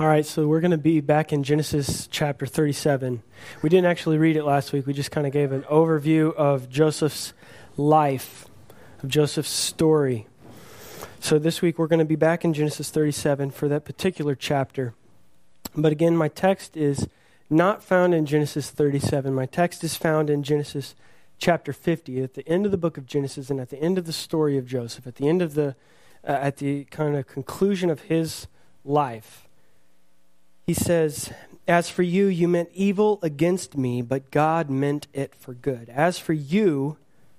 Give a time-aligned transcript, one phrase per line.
[0.00, 3.22] All right, so we're going to be back in Genesis chapter 37.
[3.60, 4.86] We didn't actually read it last week.
[4.86, 7.34] We just kind of gave an overview of Joseph's
[7.76, 8.46] life,
[9.02, 10.26] of Joseph's story.
[11.18, 14.94] So this week we're going to be back in Genesis 37 for that particular chapter.
[15.76, 17.06] But again, my text is
[17.50, 19.34] not found in Genesis 37.
[19.34, 20.94] My text is found in Genesis
[21.36, 24.06] chapter 50, at the end of the book of Genesis and at the end of
[24.06, 25.76] the story of Joseph, at the end of the,
[26.26, 28.46] uh, at the kind of conclusion of his
[28.82, 29.46] life.
[30.70, 31.32] He says,
[31.66, 35.88] As for you, you meant evil against me, but God meant it for good.
[35.88, 36.96] As for you,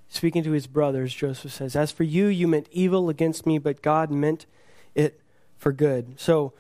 [0.10, 3.82] speaking to his brothers, Joseph says, As for you, you meant evil against me, but
[3.82, 4.48] God meant
[4.96, 5.22] it
[5.56, 6.20] for good.
[6.20, 6.52] So,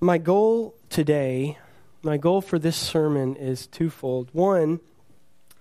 [0.00, 1.56] my goal today,
[2.02, 4.30] my goal for this sermon is twofold.
[4.32, 4.80] One,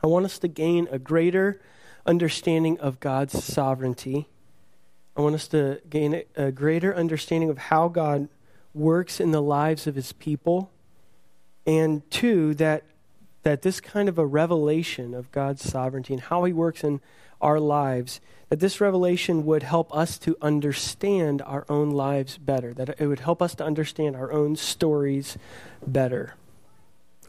[0.03, 1.61] I want us to gain a greater
[2.03, 4.27] understanding of God's sovereignty.
[5.15, 8.27] I want us to gain a greater understanding of how God
[8.77, 10.71] works in the lives of his people.
[11.65, 12.83] And two, that,
[13.43, 17.01] that this kind of a revelation of God's sovereignty and how he works in
[17.41, 22.99] our lives, that this revelation would help us to understand our own lives better, that
[22.99, 25.37] it would help us to understand our own stories
[25.85, 26.35] better.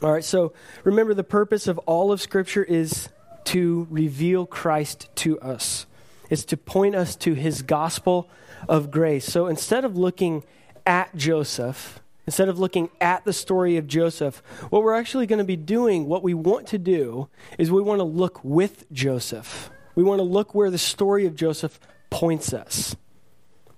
[0.01, 0.53] All right, so
[0.85, 3.09] remember the purpose of all of Scripture is
[3.47, 5.87] to reveal Christ to us,
[6.31, 8.29] it's to point us to his gospel
[8.69, 9.25] of grace.
[9.25, 10.45] So instead of looking
[10.89, 15.45] at Joseph, instead of looking at the story of Joseph, what we're actually going to
[15.45, 19.71] be doing, what we want to do, is we want to look with Joseph.
[19.95, 21.79] We want to look where the story of Joseph
[22.09, 22.97] points us.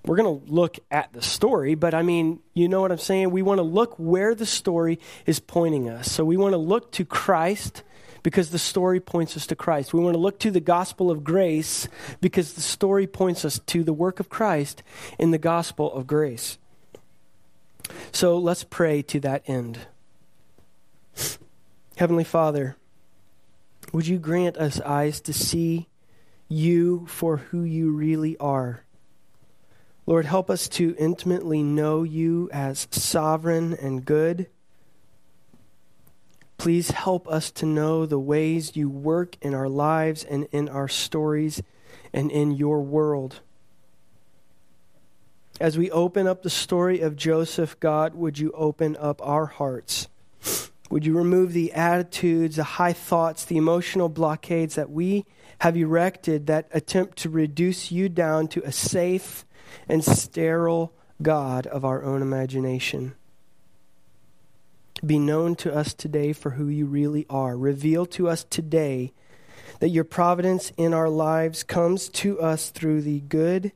[0.07, 3.33] We're going to look at the story, but I mean, you know what I'm saying?
[3.33, 6.11] We want to look where the story is pointing us.
[6.11, 7.83] So we want to look to Christ
[8.23, 9.93] because the story points us to Christ.
[9.93, 11.89] We want to look to the gospel of grace
[12.21, 14.85] because the story points us to the work of Christ
[15.19, 16.57] in the gospel of grace.
[18.13, 19.79] So let's pray to that end.
[21.97, 22.77] Heavenly Father,
[23.93, 25.89] would you grant us eyes to see
[26.49, 28.85] you for who you really are?
[30.07, 34.49] Lord, help us to intimately know you as sovereign and good.
[36.59, 40.89] Please help us to know the ways you work in our lives and in our
[40.89, 41.63] stories
[42.13, 43.41] and in your world
[45.61, 50.09] as we open up the story of Joseph, God, would you open up our hearts?
[50.89, 55.27] Would you remove the attitudes, the high thoughts, the emotional blockades that we
[55.61, 59.45] have erected that attempt to reduce you down to a safe
[59.87, 63.15] and sterile God of our own imagination?
[65.05, 67.57] Be known to us today for who you really are.
[67.57, 69.13] Reveal to us today
[69.79, 73.73] that your providence in our lives comes to us through the good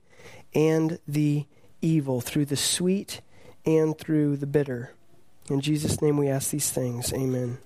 [0.55, 1.47] and the
[1.85, 3.21] evil, through the sweet
[3.65, 4.93] and through the bitter.
[5.51, 7.13] In Jesus' name we ask these things.
[7.13, 7.59] Amen.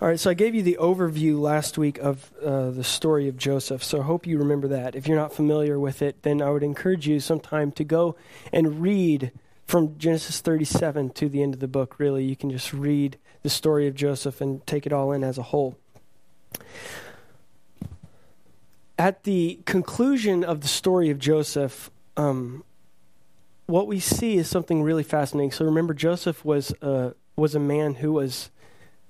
[0.00, 3.36] All right, so I gave you the overview last week of uh, the story of
[3.36, 4.94] Joseph, so I hope you remember that.
[4.94, 8.14] If you're not familiar with it, then I would encourage you sometime to go
[8.52, 9.32] and read
[9.66, 12.24] from Genesis 37 to the end of the book, really.
[12.24, 15.42] You can just read the story of Joseph and take it all in as a
[15.42, 15.76] whole
[18.98, 22.64] at the conclusion of the story of Joseph, um,
[23.66, 25.52] what we see is something really fascinating.
[25.52, 28.50] So remember, Joseph was a, was a man who was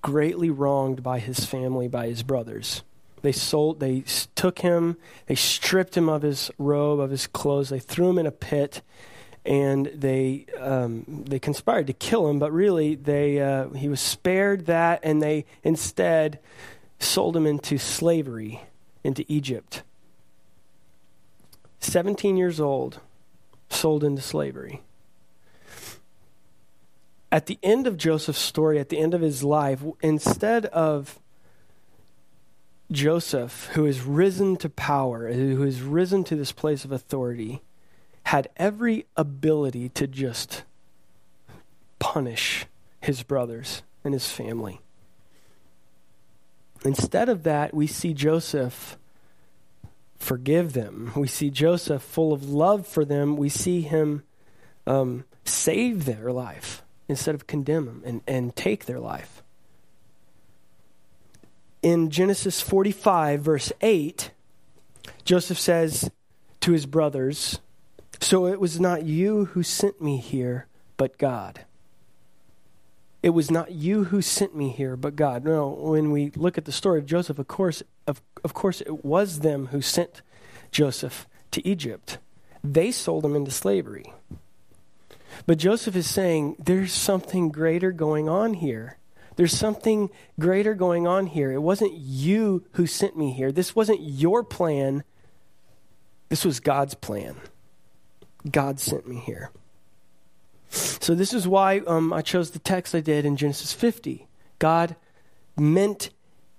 [0.02, 2.82] greatly wronged by his family, by his brothers.
[3.22, 4.04] They sold, they
[4.36, 4.96] took him,
[5.26, 8.82] they stripped him of his robe, of his clothes, they threw him in a pit,
[9.44, 12.38] and they um, they conspired to kill him.
[12.38, 16.38] But really, they uh, he was spared that, and they instead
[17.00, 18.60] sold him into slavery
[19.02, 19.82] into Egypt.
[21.80, 23.00] 17 years old,
[23.70, 24.82] sold into slavery.
[27.30, 31.18] At the end of Joseph's story, at the end of his life, instead of
[32.90, 37.62] Joseph, who has risen to power, uh, who has risen to this place of authority,
[38.24, 40.64] had every ability to just
[41.98, 42.66] punish
[43.00, 44.81] his brothers and his family.
[46.84, 48.96] Instead of that, we see Joseph
[50.19, 51.12] forgive them.
[51.17, 53.37] We see Joseph full of love for them.
[53.37, 54.25] We see him
[54.87, 59.43] um, save their life instead of condemn them and, and take their life.
[61.82, 64.32] In Genesis 45, verse 8,
[65.25, 66.11] Joseph says
[66.61, 67.61] to his brothers,
[68.20, 70.67] So it was not you who sent me here,
[70.97, 71.65] but God.
[73.23, 75.44] It was not you who sent me here, but God.
[75.44, 79.05] No, when we look at the story of Joseph, of course, of, of course, it
[79.05, 80.22] was them who sent
[80.72, 82.19] Joseph to Egypt.
[82.64, 84.12] They sold him into slavery.
[85.46, 88.99] But Joseph is saying there's something greater going on here.
[89.37, 90.10] There's something
[90.40, 91.52] greater going on here.
[91.52, 93.52] It wasn't you who sent me here.
[93.52, 95.05] This wasn't your plan.
[96.28, 97.37] This was God's plan.
[98.50, 99.50] God sent me here.
[100.70, 104.26] So, this is why um, I chose the text I did in Genesis 50.
[104.58, 104.96] God
[105.56, 106.10] meant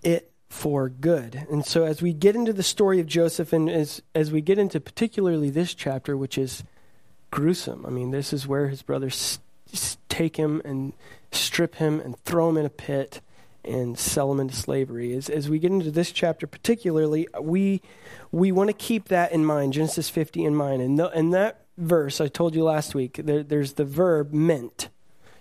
[0.02, 1.48] it for good.
[1.50, 4.58] And so, as we get into the story of Joseph, and as, as we get
[4.58, 6.64] into particularly this chapter, which is
[7.32, 9.40] gruesome, I mean, this is where his brothers
[10.10, 10.94] take him and
[11.32, 13.22] strip him and throw him in a pit
[13.64, 15.14] and sell him into slavery.
[15.14, 17.82] As, as we get into this chapter particularly, we,
[18.32, 20.82] we want to keep that in mind, Genesis 50 in mind.
[20.82, 24.90] And, the, and that verse, I told you last week, there, there's the verb meant.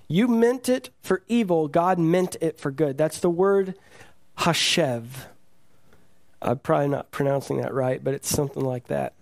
[0.09, 2.99] You meant it for evil, God meant it for good.
[2.99, 3.75] That's the word
[4.39, 5.07] hashev.
[6.41, 9.15] I'm probably not pronouncing that right, but it's something like that.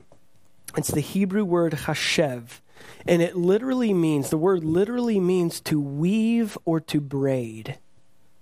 [0.77, 2.61] It's the Hebrew word hashev.
[3.07, 7.79] And it literally means, the word literally means to weave or to braid.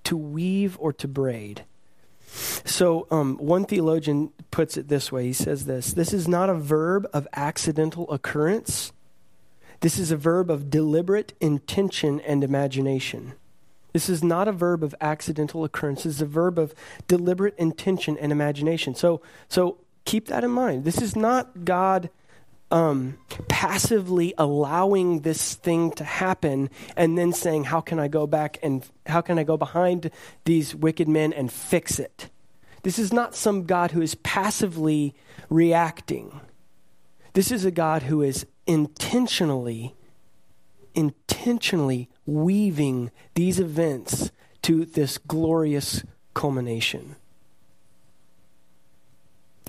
[0.05, 1.65] To weave or to braid.
[2.65, 6.55] So, um, one theologian puts it this way he says this This is not a
[6.55, 8.93] verb of accidental occurrence,
[9.81, 13.35] this is a verb of deliberate intention and imagination.
[13.95, 16.03] This is not a verb of accidental occurrence.
[16.03, 16.75] This is a verb of
[17.07, 18.97] deliberate intention and imagination.
[18.97, 20.85] So, so keep that in mind.
[20.85, 22.11] This is not God
[22.73, 23.19] um,
[23.49, 28.85] passively allowing this thing to happen and then saying, How can I go back and
[29.07, 30.11] how can I go behind
[30.45, 32.31] these wicked men and fix it?
[32.83, 35.15] This is not some God who is passively
[35.49, 36.41] reacting.
[37.35, 39.95] This is a God who is intentionally,
[40.97, 44.31] intentionally weaving these events
[44.63, 47.17] to this glorious culmination.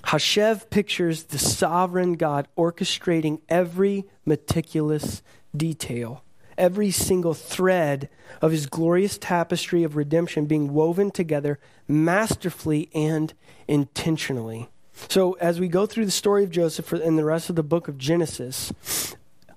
[0.03, 5.23] Hashev pictures the sovereign God orchestrating every meticulous
[5.55, 6.23] detail,
[6.57, 8.07] every single thread
[8.41, 13.33] of his glorious tapestry of redemption being woven together masterfully and
[13.67, 14.69] intentionally.
[15.09, 17.87] So, as we go through the story of Joseph and the rest of the book
[17.87, 18.71] of Genesis,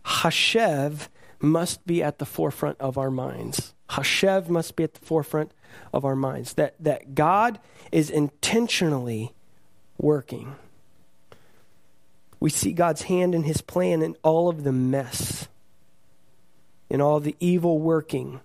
[0.04, 1.08] Hashev
[1.40, 3.74] must be at the forefront of our minds.
[3.90, 5.52] Hashev must be at the forefront
[5.92, 6.54] of our minds.
[6.54, 7.58] That, that God
[7.92, 9.32] is intentionally
[9.96, 10.56] working.
[12.40, 15.48] We see God's hand in his plan in all of the mess,
[16.88, 18.40] in all the evil working.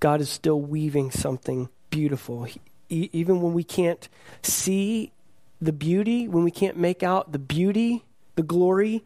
[0.00, 2.44] God is still weaving something beautiful.
[2.44, 4.08] He, even when we can't
[4.42, 5.12] see
[5.60, 8.04] the beauty, when we can't make out the beauty,
[8.36, 9.04] the glory,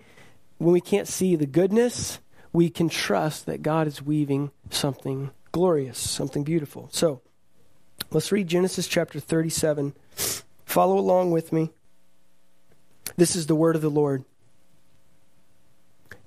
[0.58, 2.18] when we can't see the goodness,
[2.52, 6.88] we can trust that God is weaving something glorious, something beautiful.
[6.92, 7.20] So,
[8.10, 9.94] let's read Genesis chapter 37.
[10.64, 11.70] Follow along with me.
[13.16, 14.24] This is the word of the Lord.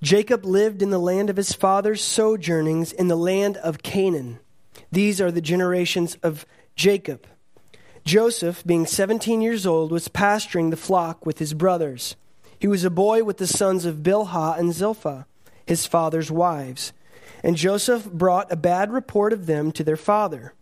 [0.02, 4.40] Jacob lived in the land of his father's sojournings in the land of Canaan.
[4.92, 6.46] These are the generations of
[6.76, 7.28] Jacob.
[8.04, 12.16] Joseph, being 17 years old, was pasturing the flock with his brothers.
[12.58, 15.28] He was a boy with the sons of Bilhah and Zilpah,
[15.66, 16.94] his father's wives.
[17.44, 20.54] And Joseph brought a bad report of them to their father.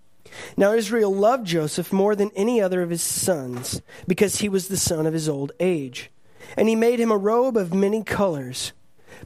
[0.55, 4.77] Now Israel loved Joseph more than any other of his sons, because he was the
[4.77, 6.11] son of his old age.
[6.55, 8.73] And he made him a robe of many colors.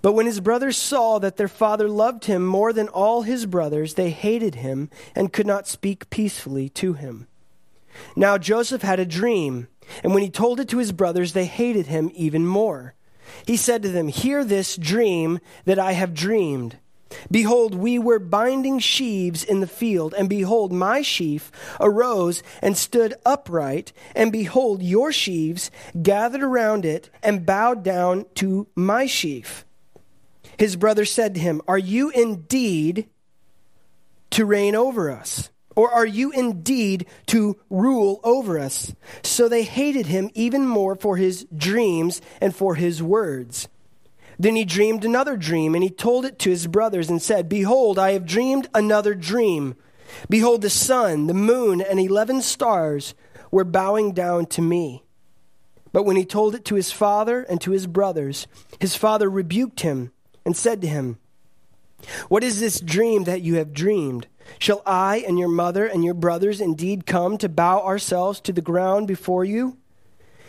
[0.01, 3.93] But when his brothers saw that their father loved him more than all his brothers,
[3.93, 7.27] they hated him and could not speak peacefully to him.
[8.15, 9.67] Now Joseph had a dream,
[10.03, 12.95] and when he told it to his brothers, they hated him even more.
[13.45, 16.77] He said to them, Hear this dream that I have dreamed.
[17.29, 23.13] Behold, we were binding sheaves in the field, and behold, my sheaf arose and stood
[23.25, 25.69] upright, and behold, your sheaves
[26.01, 29.65] gathered around it and bowed down to my sheaf.
[30.57, 33.09] His brother said to him, Are you indeed
[34.31, 35.49] to reign over us?
[35.75, 38.93] Or are you indeed to rule over us?
[39.23, 43.67] So they hated him even more for his dreams and for his words.
[44.37, 47.99] Then he dreamed another dream, and he told it to his brothers and said, Behold,
[47.99, 49.75] I have dreamed another dream.
[50.29, 53.13] Behold, the sun, the moon, and eleven stars
[53.51, 55.03] were bowing down to me.
[55.91, 58.47] But when he told it to his father and to his brothers,
[58.79, 60.11] his father rebuked him
[60.43, 61.19] and said to him,
[62.29, 64.27] What is this dream that you have dreamed?
[64.59, 68.61] Shall I and your mother and your brothers indeed come to bow ourselves to the
[68.61, 69.77] ground before you?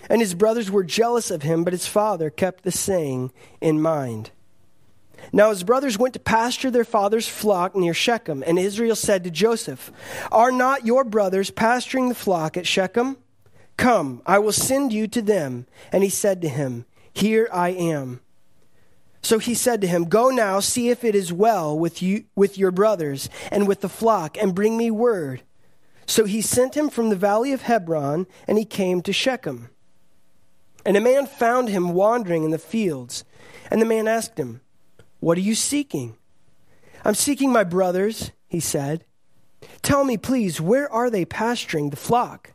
[0.08, 4.30] And his brothers were jealous of him, but his father kept the saying in mind.
[5.32, 9.30] Now his brothers went to pasture their father's flock near Shechem, and Israel said to
[9.30, 9.90] Joseph,
[10.30, 13.16] Are not your brothers pasturing the flock at Shechem?
[13.76, 15.66] Come, I will send you to them.
[15.92, 18.20] And he said to him, Here I am.
[19.24, 22.58] So he said to him, Go now, see if it is well with you with
[22.58, 25.42] your brothers and with the flock, and bring me word.
[26.04, 29.70] So he sent him from the valley of Hebron, and he came to Shechem.
[30.84, 33.24] And a man found him wandering in the fields.
[33.70, 34.60] And the man asked him,
[35.20, 36.18] What are you seeking?
[37.02, 39.06] I'm seeking my brothers, he said.
[39.80, 42.52] Tell me, please, where are they pasturing the flock?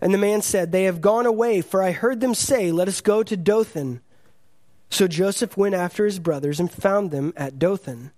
[0.00, 3.00] And the man said, They have gone away, for I heard them say, Let us
[3.00, 4.02] go to Dothan.
[4.90, 8.12] So Joseph went after his brothers and found them at Dothan.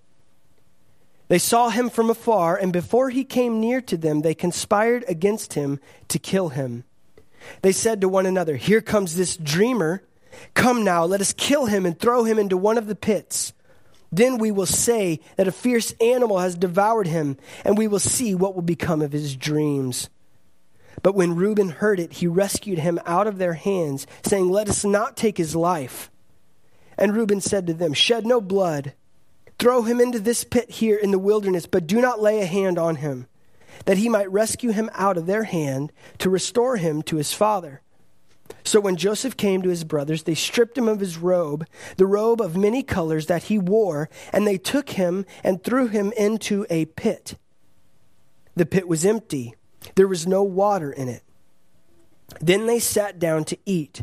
[1.28, 5.54] They saw him from afar, and before he came near to them, they conspired against
[5.54, 6.84] him to kill him.
[7.62, 10.02] They said to one another, Here comes this dreamer.
[10.54, 13.52] Come now, let us kill him and throw him into one of the pits.
[14.10, 18.34] Then we will say that a fierce animal has devoured him, and we will see
[18.34, 20.08] what will become of his dreams.
[21.02, 24.84] But when Reuben heard it, he rescued him out of their hands, saying, Let us
[24.84, 26.10] not take his life.
[26.98, 28.92] And Reuben said to them, Shed no blood.
[29.58, 32.78] Throw him into this pit here in the wilderness, but do not lay a hand
[32.78, 33.26] on him,
[33.86, 37.82] that he might rescue him out of their hand to restore him to his father.
[38.64, 42.40] So when Joseph came to his brothers, they stripped him of his robe, the robe
[42.40, 46.84] of many colors that he wore, and they took him and threw him into a
[46.86, 47.36] pit.
[48.56, 49.54] The pit was empty,
[49.94, 51.22] there was no water in it.
[52.40, 54.02] Then they sat down to eat.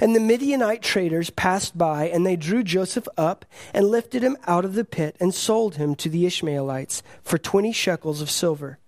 [0.00, 3.44] And the Midianite traders passed by, and they drew Joseph up
[3.74, 7.72] and lifted him out of the pit and sold him to the Ishmaelites for twenty
[7.72, 8.78] shekels of silver.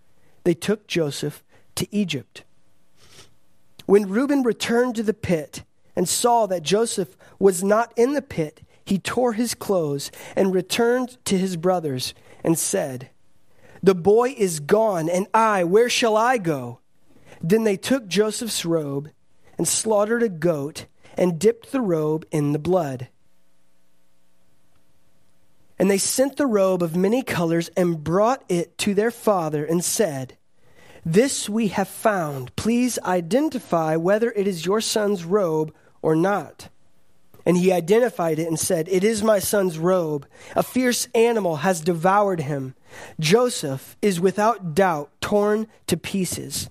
[0.45, 1.43] They took Joseph
[1.77, 2.45] to Egypt.
[3.87, 5.63] When Reuben returned to the pit
[5.95, 11.17] and saw that Joseph was not in the pit, he tore his clothes and returned
[11.27, 13.11] to his brothers and said,
[13.83, 16.81] The boy is gone, and I, where shall I go?
[17.43, 19.11] Then they took Joseph's robe
[19.59, 23.09] and slaughtered a goat and dipped the robe in the blood.
[25.79, 29.85] And they sent the robe of many colors and brought it to their father and
[29.85, 30.37] said,
[31.05, 32.55] This we have found.
[32.57, 36.69] Please identify whether it is your son's robe or not.
[37.47, 40.27] And he identified it and said, It is my son's robe.
[40.55, 42.75] A fierce animal has devoured him.
[43.21, 46.71] Joseph is without doubt torn to pieces.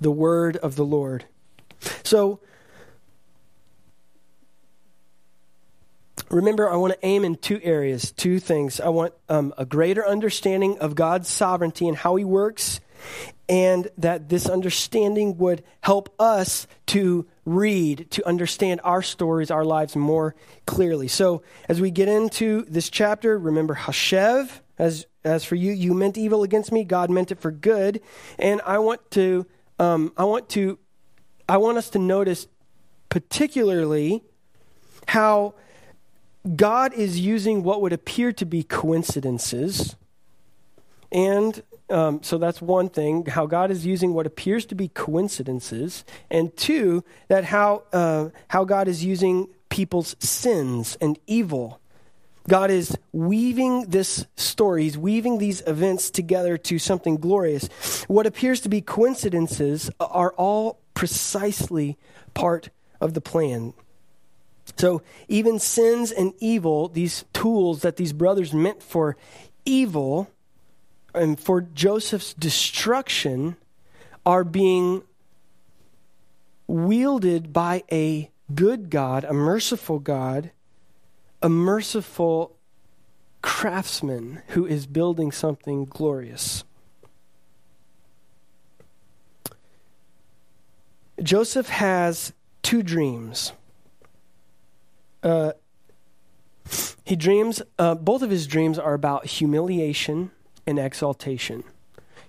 [0.00, 1.24] the word of the Lord.
[2.04, 2.40] So,
[6.30, 8.80] remember, I want to aim in two areas, two things.
[8.80, 12.80] I want um, a greater understanding of God's sovereignty and how He works,
[13.48, 19.96] and that this understanding would help us to read, to understand our stories, our lives
[19.96, 20.34] more
[20.66, 21.08] clearly.
[21.08, 24.60] So, as we get into this chapter, remember Hashev.
[24.78, 28.00] As, as for you, you meant evil against me, God meant it for good.
[28.38, 29.44] And I want to
[29.78, 30.78] um, I want to
[31.48, 32.46] I want us to notice
[33.08, 34.22] particularly
[35.06, 35.54] how
[36.56, 39.96] God is using what would appear to be coincidences.
[41.10, 46.04] And um, so that's one thing, how God is using what appears to be coincidences.
[46.30, 51.80] And two, that how, uh, how God is using people's sins and evil
[52.46, 57.68] God is weaving this story, He's weaving these events together to something glorious.
[58.04, 61.96] What appears to be coincidences are all precisely
[62.34, 63.74] part of the plan.
[64.76, 69.16] So, even sins and evil, these tools that these brothers meant for
[69.64, 70.30] evil
[71.14, 73.56] and for Joseph's destruction,
[74.26, 75.02] are being
[76.66, 80.50] wielded by a good God, a merciful God
[81.42, 82.56] a merciful
[83.42, 86.64] craftsman who is building something glorious.
[91.22, 93.52] Joseph has two dreams.
[95.22, 95.52] Uh,
[97.04, 100.30] he dreams, uh, both of his dreams are about humiliation
[100.66, 101.64] and exaltation.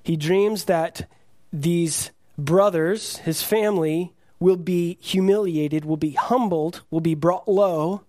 [0.01, 1.09] He dreams that
[1.51, 8.03] these brothers, his family, will be humiliated, will be humbled, will be brought low,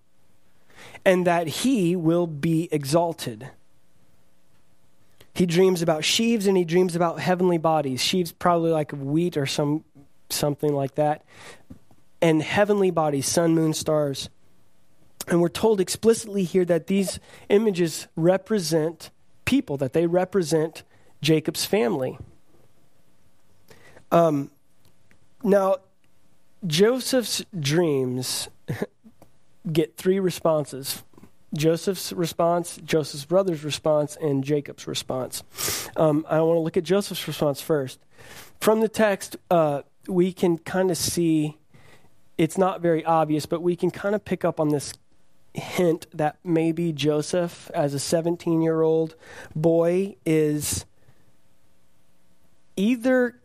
[1.04, 3.50] and that he will be exalted.
[5.34, 8.02] He dreams about sheaves and he dreams about heavenly bodies.
[8.02, 9.84] Sheaves probably like wheat or some
[10.28, 11.25] something like that.
[12.22, 14.28] And heavenly bodies, sun, moon, stars.
[15.28, 19.10] And we're told explicitly here that these images represent
[19.44, 20.82] people, that they represent
[21.22, 22.18] Jacob's family.
[24.12, 24.50] Um,
[25.42, 25.76] now,
[26.66, 28.49] Joseph's dreams
[29.71, 31.02] get three responses
[31.52, 35.43] Joseph's response, Joseph's brother's response, and Jacob's response.
[35.97, 37.99] Um, I want to look at Joseph's response first.
[38.61, 41.59] From the text, uh, we can kind of see
[42.38, 44.95] it's not very obvious, but we can kind of pick up on this
[45.52, 49.17] hint that maybe Joseph, as a 17 year old
[49.55, 50.87] boy, is
[52.76, 53.40] either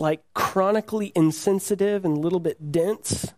[0.00, 3.32] like chronically insensitive and a little bit dense,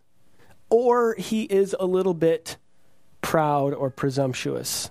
[0.71, 2.57] or he is a little bit
[3.21, 4.91] proud or presumptuous.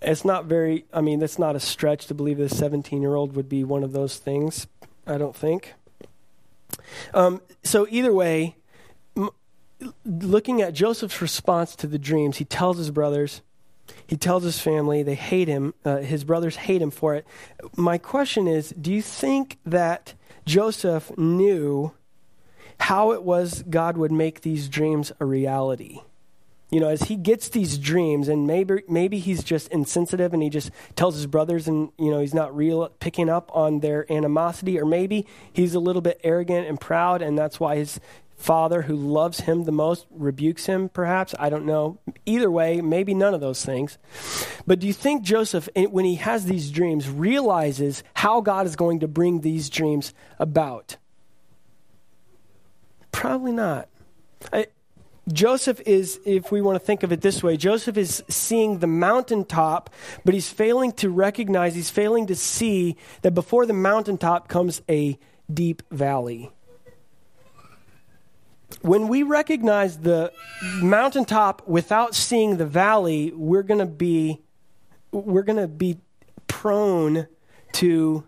[0.00, 3.34] It's not very, I mean, it's not a stretch to believe this 17 year old
[3.34, 4.66] would be one of those things,
[5.06, 5.74] I don't think.
[7.12, 8.56] Um, so, either way,
[9.16, 9.30] m-
[10.04, 13.42] looking at Joseph's response to the dreams, he tells his brothers,
[14.06, 17.26] he tells his family, they hate him, uh, his brothers hate him for it.
[17.76, 20.14] My question is do you think that
[20.46, 21.92] Joseph knew
[22.80, 26.00] how it was God would make these dreams a reality?
[26.70, 30.50] you know, as he gets these dreams, and maybe maybe he's just insensitive, and he
[30.50, 34.78] just tells his brothers, and you know, he's not real picking up on their animosity,
[34.78, 37.98] or maybe he's a little bit arrogant and proud, and that's why his
[38.36, 40.90] father, who loves him the most, rebukes him.
[40.90, 41.98] Perhaps I don't know.
[42.26, 43.96] Either way, maybe none of those things.
[44.66, 49.00] But do you think Joseph, when he has these dreams, realizes how God is going
[49.00, 50.98] to bring these dreams about?
[53.18, 53.88] Probably not.
[54.52, 54.68] I,
[55.32, 58.86] Joseph is, if we want to think of it this way, Joseph is seeing the
[58.86, 59.90] mountaintop,
[60.24, 65.18] but he's failing to recognize, he's failing to see that before the mountaintop comes a
[65.52, 66.52] deep valley.
[68.82, 70.32] When we recognize the
[70.80, 74.42] mountaintop without seeing the valley, we're going to be
[75.10, 75.98] we're going to be
[76.46, 77.26] prone
[77.72, 78.27] to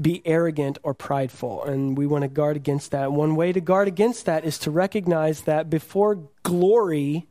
[0.00, 1.64] be arrogant or prideful.
[1.64, 3.12] And we want to guard against that.
[3.12, 7.26] One way to guard against that is to recognize that before glory,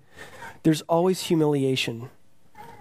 [0.63, 2.09] there's always humiliation.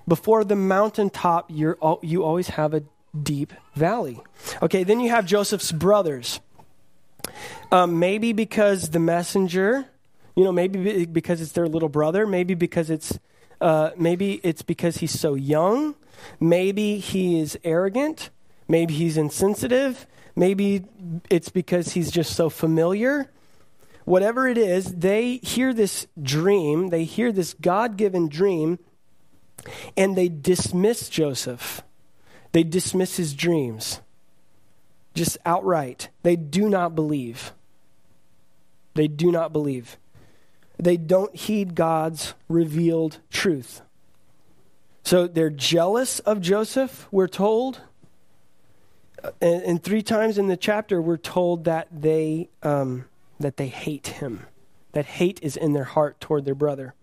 [0.06, 2.82] Before the mountaintop, you're, you always have a
[3.20, 4.20] deep valley.
[4.62, 6.40] Okay, then you have Joseph's brothers.
[7.70, 9.86] Um, maybe because the messenger,
[10.36, 13.18] you know, maybe because it's their little brother, maybe because it's,
[13.60, 15.94] uh, maybe it's because he's so young,
[16.40, 18.30] maybe he is arrogant,
[18.72, 20.06] Maybe he's insensitive.
[20.34, 20.86] Maybe
[21.28, 23.30] it's because he's just so familiar.
[24.06, 28.78] Whatever it is, they hear this dream, they hear this God given dream,
[29.94, 31.82] and they dismiss Joseph.
[32.52, 34.00] They dismiss his dreams
[35.12, 36.08] just outright.
[36.22, 37.52] They do not believe.
[38.94, 39.98] They do not believe.
[40.78, 43.82] They don't heed God's revealed truth.
[45.04, 47.82] So they're jealous of Joseph, we're told
[49.40, 53.06] and, and, three times in the chapter, we're told that they um,
[53.38, 54.46] that they hate him.
[54.92, 56.94] That hate is in their heart toward their brother.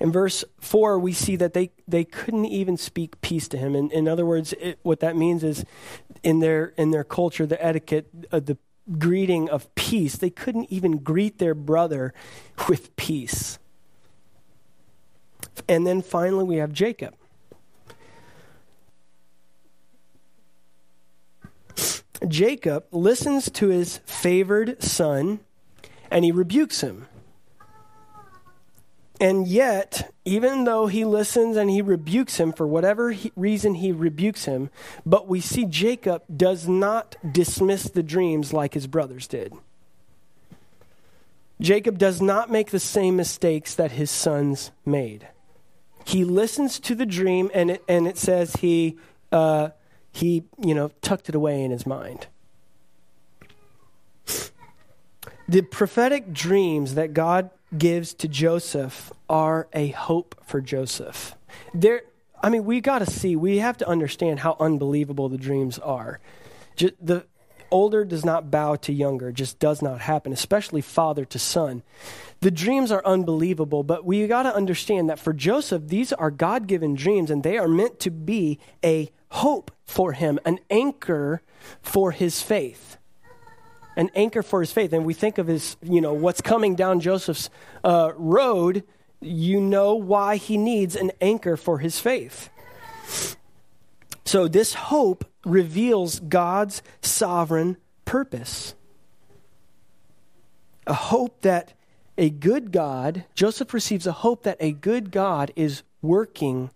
[0.00, 3.74] In verse 4, we see that they, they couldn't even speak peace to him.
[3.74, 5.64] In, in other words, it, what that means is
[6.22, 8.56] in their, in their culture, the etiquette, uh, the
[8.98, 12.14] greeting of peace, they couldn't even greet their brother
[12.68, 13.58] with peace.
[15.68, 17.14] And then finally, we have Jacob.
[22.28, 25.40] Jacob listens to his favored son
[26.10, 27.06] and he rebukes him.
[29.20, 33.92] And yet, even though he listens and he rebukes him for whatever he, reason he
[33.92, 34.68] rebukes him,
[35.06, 39.54] but we see Jacob does not dismiss the dreams like his brothers did.
[41.60, 45.28] Jacob does not make the same mistakes that his sons made.
[46.04, 48.98] He listens to the dream, and it, and it says he
[49.30, 49.68] uh,
[50.12, 52.26] he, you know, tucked it away in his mind.
[55.48, 61.34] The prophetic dreams that God gives to Joseph are a hope for Joseph.
[61.74, 62.02] There,
[62.42, 66.20] I mean, we got to see, we have to understand how unbelievable the dreams are.
[66.76, 67.26] Just the,
[67.72, 69.32] older does not bow to younger.
[69.32, 71.82] Just does not happen, especially father to son.
[72.40, 76.66] The dreams are unbelievable, but we got to understand that for Joseph, these are God
[76.66, 81.42] given dreams, and they are meant to be a hope for him, an anchor
[81.80, 82.98] for his faith.
[83.96, 84.92] An anchor for his faith.
[84.92, 87.50] And we think of his, you know, what's coming down Joseph's
[87.82, 88.84] uh, road,
[89.20, 92.50] you know why he needs an anchor for his faith.
[94.24, 98.74] So this hope reveals God's sovereign purpose.
[100.86, 101.72] A hope that
[102.18, 106.70] a good God, Joseph receives a hope that a good God is working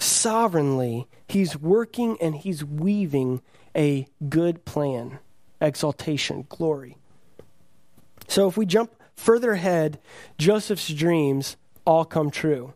[0.00, 1.06] sovereignly.
[1.28, 3.42] He's working and he's weaving
[3.76, 5.18] a good plan,
[5.60, 6.96] exaltation, glory.
[8.26, 10.00] So if we jump further ahead,
[10.38, 12.74] Joseph's dreams all come true.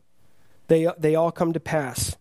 [0.69, 2.17] They, they all come to pass.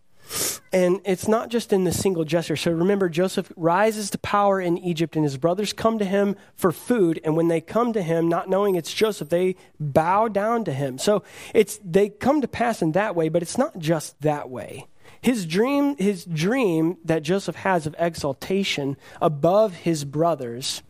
[0.72, 2.56] And it's not just in the single gesture.
[2.56, 6.72] So remember, Joseph rises to power in Egypt, and his brothers come to him for
[6.72, 7.20] food.
[7.22, 10.98] And when they come to him, not knowing it's Joseph, they bow down to him.
[10.98, 11.22] So
[11.54, 14.86] it's they come to pass in that way, but it's not just that way.
[15.24, 20.82] His dream, his dream that Joseph has of exaltation above his brothers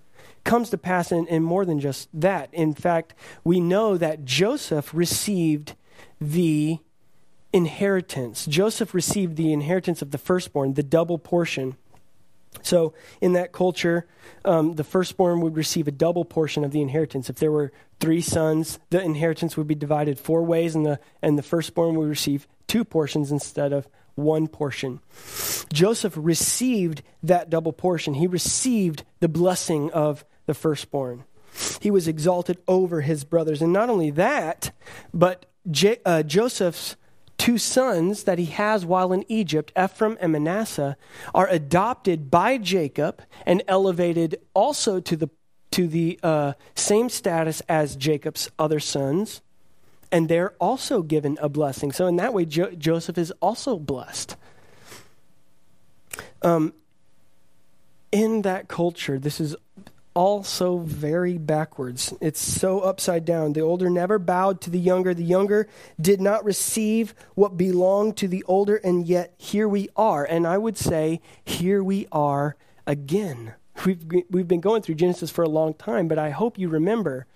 [0.43, 2.49] comes to pass in, in more than just that.
[2.53, 5.77] In fact, we know that Joseph received
[6.21, 6.81] the
[7.53, 8.45] inheritance.
[8.47, 11.77] Joseph received the inheritance of the firstborn, the double portion.
[12.61, 14.05] So, in that culture,
[14.45, 17.31] um, the firstborn would receive a double portion of the inheritance.
[17.31, 17.71] If there were
[18.01, 22.09] three sons, the inheritance would be divided four ways, and the, and the firstborn would
[22.09, 25.01] receive two portions instead of one portion.
[25.73, 28.15] Joseph received that double portion.
[28.15, 31.25] He received the blessing of the firstborn.
[31.81, 33.63] He was exalted over his brothers.
[33.63, 34.73] And not only that,
[35.13, 36.97] but J- uh, Joseph's
[37.37, 40.97] two sons that he has while in Egypt, Ephraim and Manasseh,
[41.35, 45.29] are adopted by Jacob and elevated also to the,
[45.73, 49.43] to the uh, same status as Jacob's other sons.
[50.15, 51.91] And they're also given a blessing.
[51.91, 54.37] So, in that way, jo- Joseph is also blessed.
[56.41, 56.73] Um,
[58.13, 59.57] in that culture, this is
[60.15, 62.15] also very backwards.
[62.21, 63.55] It's so upside down.
[63.55, 65.15] The older never bowed to the younger.
[65.15, 65.67] The younger
[66.01, 70.25] did not receive what belonged to the older, and yet here we are.
[70.25, 72.55] And I would say, here we are
[72.87, 73.55] again.
[73.85, 77.27] We've, we've been going through Genesis for a long time, but I hope you remember,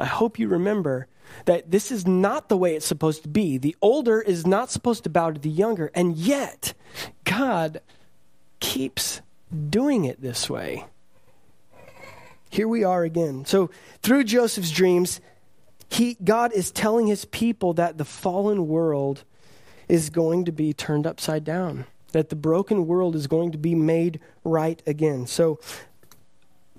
[0.00, 1.06] I hope you remember
[1.44, 3.58] that this is not the way it's supposed to be.
[3.58, 6.74] The older is not supposed to bow to the younger, and yet
[7.24, 7.80] God
[8.60, 9.20] keeps
[9.70, 10.86] doing it this way
[12.52, 13.46] here we are again.
[13.46, 13.70] So,
[14.02, 15.20] through Joseph's dreams,
[15.88, 19.24] he, God is telling his people that the fallen world
[19.88, 23.74] is going to be turned upside down, that the broken world is going to be
[23.74, 25.26] made right again.
[25.26, 25.58] So,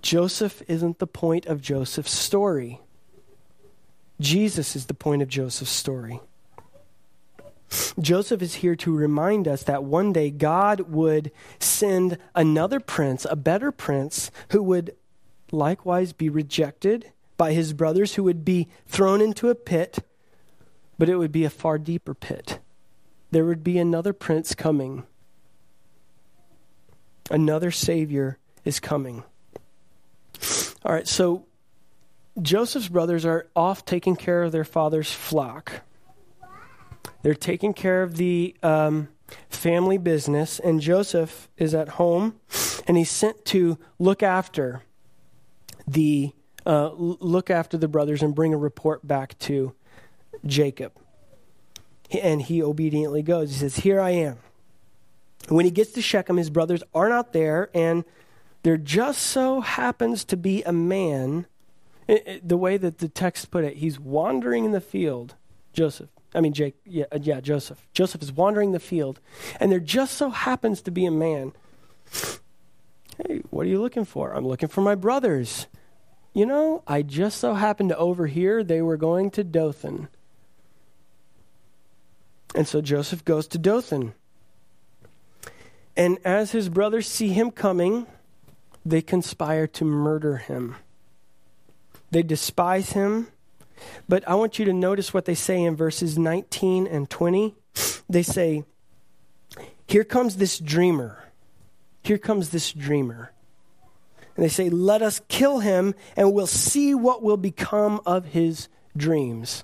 [0.03, 2.79] Joseph isn't the point of Joseph's story.
[4.19, 6.19] Jesus is the point of Joseph's story.
[7.99, 13.35] Joseph is here to remind us that one day God would send another prince, a
[13.35, 14.95] better prince, who would
[15.51, 19.99] likewise be rejected by his brothers, who would be thrown into a pit,
[20.97, 22.59] but it would be a far deeper pit.
[23.31, 25.03] There would be another prince coming.
[27.31, 29.23] Another Savior is coming.
[30.85, 31.45] All right, so
[32.41, 35.81] Joseph's brothers are off taking care of their father's flock.
[37.21, 39.09] They're taking care of the um,
[39.49, 42.39] family business, and Joseph is at home,
[42.87, 44.83] and he's sent to look after
[45.87, 46.33] the
[46.65, 49.73] uh, look after the brothers and bring a report back to
[50.45, 50.93] Jacob.
[52.21, 53.51] And he obediently goes.
[53.51, 54.37] He says, Here I am.
[55.49, 58.05] When he gets to Shechem, his brothers are not there, and
[58.63, 61.47] there just so happens to be a man.
[62.07, 65.35] It, it, the way that the text put it, he's wandering in the field.
[65.71, 67.87] Joseph, I mean, Jake, yeah, uh, yeah, Joseph.
[67.93, 69.19] Joseph is wandering the field,
[69.59, 71.53] and there just so happens to be a man
[73.17, 74.33] Hey, what are you looking for?
[74.33, 75.67] I'm looking for my brothers.
[76.33, 80.07] You know, I just so happened to overhear they were going to Dothan.
[82.55, 84.13] And so Joseph goes to Dothan.
[85.95, 88.07] And as his brothers see him coming,
[88.83, 90.75] they conspire to murder him.
[92.13, 93.27] They despise him.
[94.07, 97.55] But I want you to notice what they say in verses 19 and 20.
[98.09, 98.63] They say,
[99.87, 101.23] Here comes this dreamer
[102.03, 103.31] here comes this dreamer.
[104.35, 108.67] And they say, Let us kill him, and we'll see what will become of his
[108.95, 109.63] dreams.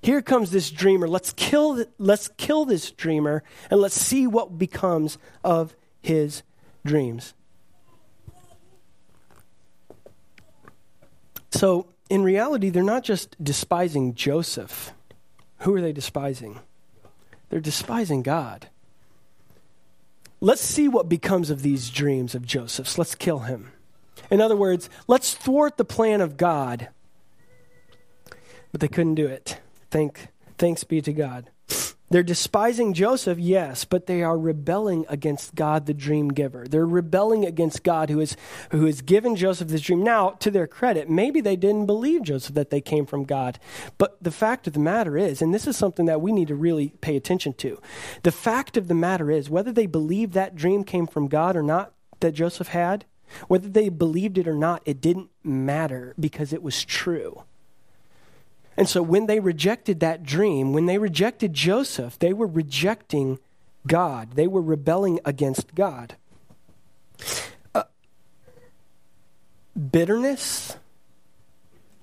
[0.00, 1.08] Here comes this dreamer.
[1.08, 6.42] Let's kill, let's kill this dreamer, and let's see what becomes of his
[6.84, 7.34] dreams.
[11.50, 14.92] So, in reality, they're not just despising Joseph.
[15.60, 16.60] Who are they despising?
[17.48, 18.68] They're despising God.
[20.40, 22.98] Let's see what becomes of these dreams of Joseph's.
[22.98, 23.72] Let's kill him.
[24.30, 26.88] In other words, let's thwart the plan of God.
[28.72, 29.58] But they couldn't do it.
[29.90, 30.28] Thank,
[30.58, 31.50] thanks be to God.
[32.08, 36.66] They're despising Joseph, yes, but they are rebelling against God, the dream giver.
[36.68, 38.36] They're rebelling against God who, is,
[38.70, 40.04] who has given Joseph this dream.
[40.04, 43.58] Now, to their credit, maybe they didn't believe Joseph that they came from God.
[43.98, 46.54] But the fact of the matter is, and this is something that we need to
[46.54, 47.80] really pay attention to
[48.22, 51.62] the fact of the matter is, whether they believe that dream came from God or
[51.62, 53.04] not that Joseph had,
[53.48, 57.42] whether they believed it or not, it didn't matter because it was true.
[58.76, 63.38] And so when they rejected that dream, when they rejected Joseph, they were rejecting
[63.86, 64.32] God.
[64.32, 66.16] They were rebelling against God.
[67.74, 67.84] Uh,
[69.90, 70.76] bitterness,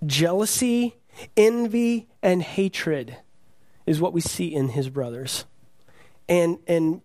[0.06, 0.96] jealousy,
[1.38, 3.18] envy, and hatred
[3.86, 5.46] is what we see in his brothers.
[6.28, 7.02] And, and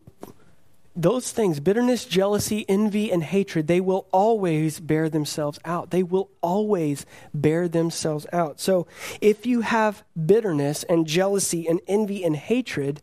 [0.99, 5.91] those things bitterness, jealousy, envy, and hatred they will always bear themselves out.
[5.91, 8.61] They will always bear themselves out.
[8.61, 8.87] So
[9.21, 13.01] if you have bitterness and jealousy and envy and hatred,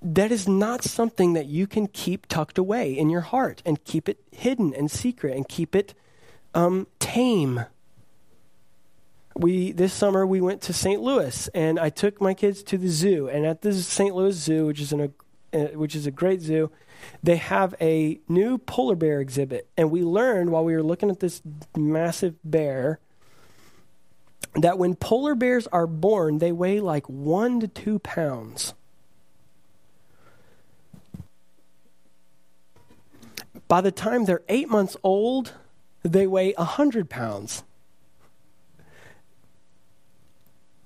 [0.00, 4.08] that is not something that you can keep tucked away in your heart and keep
[4.08, 5.94] it hidden and secret and keep it
[6.54, 7.66] um, tame.
[9.36, 11.02] We this summer we went to St.
[11.02, 14.14] Louis and I took my kids to the zoo and at the St.
[14.14, 15.10] Louis Zoo, which is in a
[15.54, 16.68] Uh, which is a great zoo,
[17.22, 19.68] they have a new polar bear exhibit.
[19.76, 21.42] And we learned while we were looking at this
[21.76, 22.98] massive bear
[24.56, 28.74] that when polar bears are born, they weigh like one to two pounds.
[33.68, 35.52] By the time they're eight months old,
[36.02, 37.62] they weigh 100 pounds.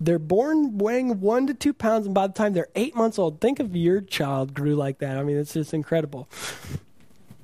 [0.00, 3.40] They're born weighing one to two pounds, and by the time they're eight months old,
[3.40, 5.16] think of your child grew like that.
[5.16, 6.28] I mean, it's just incredible.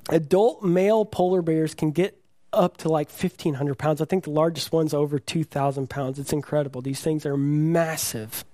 [0.09, 2.17] Adult male polar bears can get
[2.53, 4.01] up to like 1,500 pounds.
[4.01, 6.17] I think the largest one's over 2,000 pounds.
[6.17, 6.81] It's incredible.
[6.81, 8.45] These things are massive.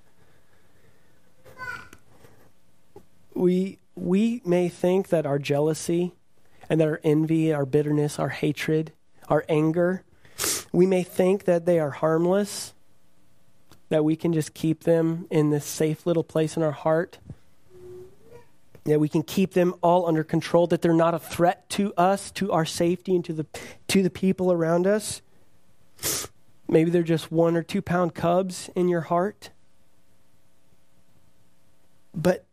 [3.36, 6.14] We, we may think that our jealousy
[6.70, 8.94] and that our envy, our bitterness, our hatred,
[9.30, 10.04] our anger,
[10.72, 12.74] we may think that they are harmless
[13.92, 17.18] that we can just keep them in this safe little place in our heart.
[18.86, 22.32] That we can keep them all under control, that they're not a threat to us,
[22.32, 23.46] to our safety, and to the,
[23.90, 25.22] to the people around us.
[26.70, 29.50] Maybe they're just one or two pound cubs in your heart.
[32.16, 32.46] But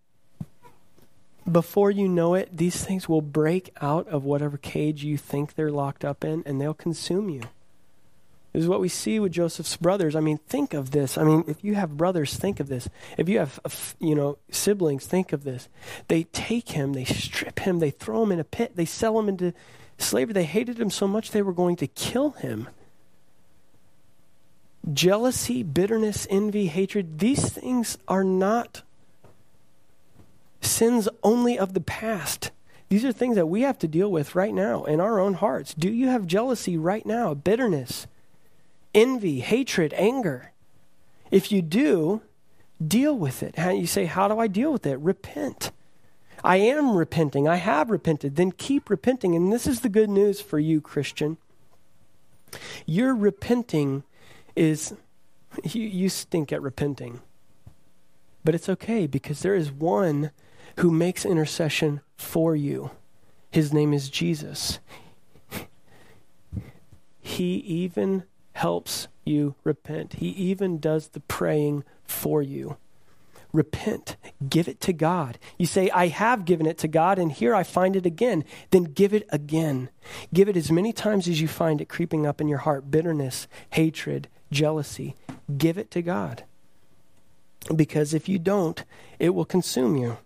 [1.50, 5.70] before you know it, these things will break out of whatever cage you think they're
[5.70, 7.42] locked up in, and they'll consume you.
[8.58, 10.16] Is what we see with Joseph's brothers.
[10.16, 11.16] I mean, think of this.
[11.16, 12.88] I mean, if you have brothers, think of this.
[13.16, 15.68] If you have, you know, siblings, think of this.
[16.08, 19.28] They take him, they strip him, they throw him in a pit, they sell him
[19.28, 19.54] into
[19.96, 20.32] slavery.
[20.32, 22.68] They hated him so much they were going to kill him.
[24.92, 28.82] Jealousy, bitterness, envy, hatred, these things are not
[30.60, 32.50] sins only of the past.
[32.88, 35.74] These are things that we have to deal with right now in our own hearts.
[35.74, 37.34] Do you have jealousy right now?
[37.34, 38.08] Bitterness?
[38.98, 40.52] Envy, hatred, anger.
[41.30, 42.22] If you do,
[42.84, 43.56] deal with it.
[43.56, 44.98] You say, How do I deal with it?
[44.98, 45.70] Repent.
[46.44, 47.48] I am repenting.
[47.48, 48.36] I have repented.
[48.36, 49.34] Then keep repenting.
[49.34, 51.36] And this is the good news for you, Christian.
[52.86, 54.04] Your repenting
[54.54, 54.94] is,
[55.64, 57.20] you, you stink at repenting.
[58.44, 60.30] But it's okay because there is one
[60.76, 62.92] who makes intercession for you.
[63.50, 64.78] His name is Jesus.
[67.20, 68.24] He even
[68.58, 70.14] helps you repent.
[70.14, 72.76] He even does the praying for you.
[73.52, 74.16] Repent.
[74.48, 75.38] Give it to God.
[75.58, 78.44] You say, I have given it to God, and here I find it again.
[78.70, 79.90] Then give it again.
[80.34, 83.46] Give it as many times as you find it creeping up in your heart bitterness,
[83.70, 85.14] hatred, jealousy.
[85.56, 86.44] Give it to God.
[87.74, 88.84] Because if you don't,
[89.18, 90.18] it will consume you.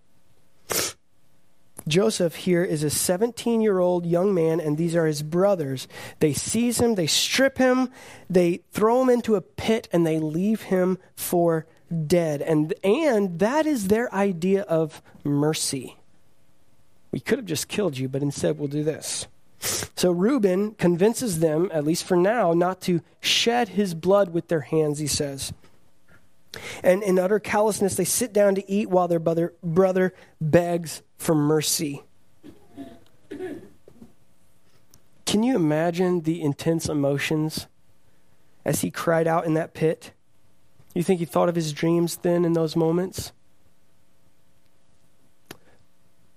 [1.88, 5.88] Joseph here is a 17 year old young man, and these are his brothers.
[6.20, 7.90] They seize him, they strip him,
[8.30, 11.66] they throw him into a pit, and they leave him for
[12.06, 12.42] dead.
[12.42, 15.96] And, and that is their idea of mercy.
[17.10, 19.26] We could have just killed you, but instead we'll do this.
[19.96, 24.62] So Reuben convinces them, at least for now, not to shed his blood with their
[24.62, 25.52] hands, he says.
[26.82, 31.34] And in utter callousness, they sit down to eat while their brother, brother begs for
[31.34, 32.02] mercy.
[35.24, 37.66] Can you imagine the intense emotions
[38.64, 40.12] as he cried out in that pit?
[40.94, 43.32] You think he thought of his dreams then in those moments?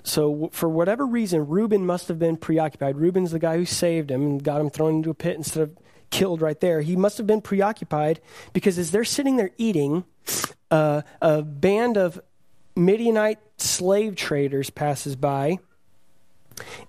[0.04, 2.96] So, for whatever reason, Reuben must have been preoccupied.
[2.96, 5.76] Reuben's the guy who saved him and got him thrown into a pit instead of
[6.10, 6.82] killed right there.
[6.82, 8.22] He must have been preoccupied
[8.54, 10.06] because as they're sitting there eating,
[10.72, 12.20] uh, a band of
[12.76, 15.60] Midianite slave traders passes by.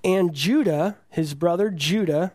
[0.04, 2.32] And Judah, his brother Judah,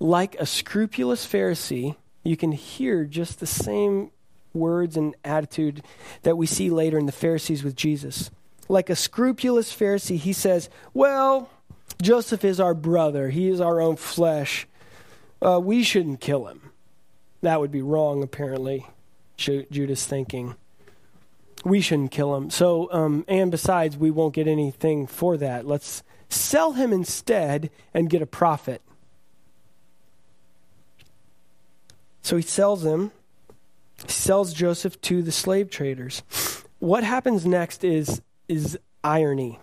[0.00, 4.10] like a scrupulous Pharisee, you can hear just the same
[4.52, 5.82] words and attitude
[6.22, 8.30] that we see later in the Pharisees with Jesus.
[8.68, 11.48] Like a scrupulous Pharisee, he says, Well,
[12.02, 14.66] Joseph is our brother, he is our own flesh.
[15.40, 16.72] Uh, we shouldn't kill him.
[17.42, 18.86] That would be wrong, apparently,
[19.36, 20.56] Judah's thinking.
[21.64, 22.50] We shouldn't kill him.
[22.50, 25.66] So, um, and besides, we won't get anything for that.
[25.66, 28.82] Let's sell him instead and get a profit.
[32.22, 33.12] So he sells him,
[34.04, 36.22] he sells Joseph to the slave traders.
[36.78, 39.58] What happens next is, is irony,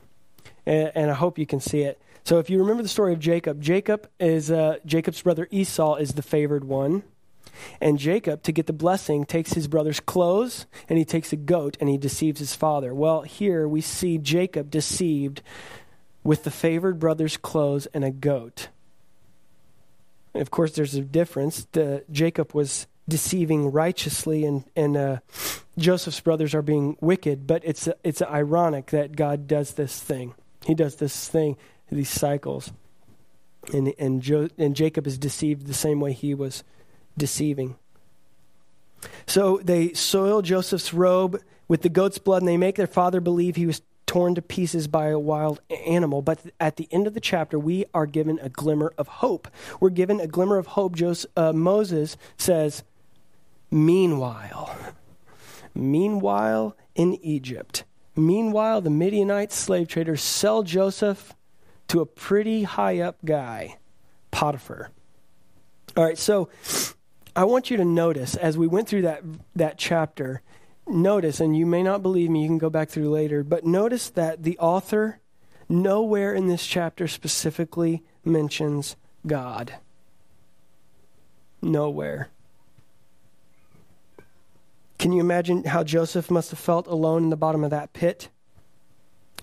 [0.65, 2.01] and, and I hope you can see it.
[2.25, 6.13] So if you remember the story of Jacob, Jacob is uh, Jacob's brother Esau is
[6.13, 7.03] the favored one.
[7.79, 11.77] And Jacob, to get the blessing, takes his brother's clothes and he takes a goat
[11.79, 12.93] and he deceives his father.
[12.95, 15.43] Well, here we see Jacob deceived
[16.23, 18.69] with the favored brother's clothes and a goat.
[20.33, 21.67] And of course, there's a difference.
[21.73, 25.19] The, Jacob was deceiving righteously, and, and uh,
[25.77, 30.33] Joseph's brothers are being wicked, but it's, it's ironic that God does this thing.
[30.65, 31.55] He does this thing
[31.91, 32.71] these cycles.
[33.73, 36.63] And, and, jo- and Jacob is deceived the same way he was
[37.17, 37.75] deceiving.
[39.25, 43.55] So they soil Joseph's robe with the goat's blood, and they make their father believe
[43.55, 46.21] he was torn to pieces by a wild animal.
[46.21, 49.47] But at the end of the chapter, we are given a glimmer of hope.
[49.79, 50.95] We're given a glimmer of hope.
[50.95, 52.83] Joseph, uh, Moses says,
[53.71, 54.93] Meanwhile,
[55.73, 57.83] meanwhile in Egypt,
[58.15, 61.33] meanwhile the Midianite slave traders sell Joseph
[61.87, 63.77] to a pretty high up guy,
[64.31, 64.89] Potiphar.
[65.95, 66.49] All right, so
[67.35, 69.23] I want you to notice as we went through that
[69.55, 70.41] that chapter,
[70.87, 74.09] notice, and you may not believe me, you can go back through later, but notice
[74.11, 75.19] that the author
[75.69, 78.95] nowhere in this chapter specifically mentions
[79.25, 79.75] God.
[81.61, 82.29] Nowhere.
[84.97, 88.29] Can you imagine how Joseph must have felt alone in the bottom of that pit?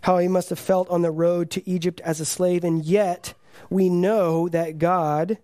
[0.03, 3.35] How he must have felt on the road to Egypt as a slave, and yet
[3.71, 5.39] we know that God,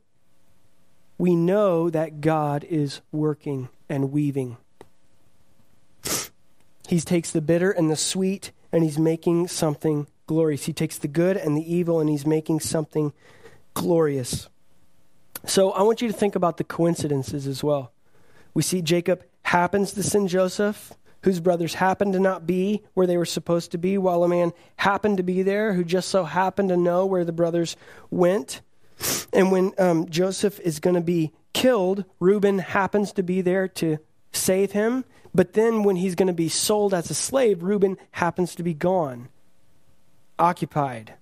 [1.17, 4.57] we know that God is working and weaving.
[6.89, 10.65] He takes the bitter and the sweet, and he's making something glorious.
[10.65, 13.13] He takes the good and the evil, and he's making something
[13.75, 14.49] glorious.
[15.47, 17.93] So I want you to think about the coincidences as well.
[18.55, 20.95] We see Jacob happens to send Joseph
[21.29, 24.51] whose brothers happened to not be where they were supposed to be, while a man
[24.77, 27.77] happened to be there who just so happened to know where the brothers
[28.11, 28.63] went.
[29.35, 33.99] And when um, Joseph is going to be killed, Reuben happens to be there to
[34.33, 35.05] save him.
[35.35, 38.73] But then when he's going to be sold as a slave, Reuben happens to be
[38.73, 39.29] gone,
[40.39, 41.13] occupied,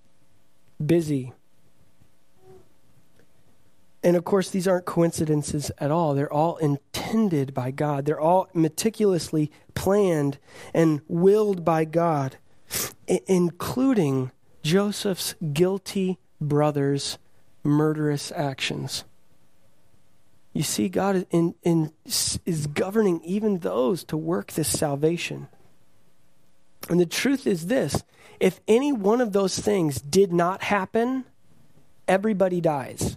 [0.78, 1.32] busy.
[4.06, 6.14] And of course, these aren't coincidences at all.
[6.14, 10.38] They're all intended by God, they're all meticulously planned
[10.72, 12.36] and willed by God,
[13.10, 14.30] I- including
[14.62, 17.18] Joseph's guilty brother's
[17.64, 19.02] murderous actions.
[20.52, 25.48] You see, God in, in, is governing even those to work this salvation.
[26.88, 28.04] And the truth is this
[28.38, 31.24] if any one of those things did not happen,
[32.06, 33.16] everybody dies